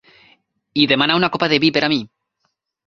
[0.83, 2.03] I demana una copa de vi per a mi.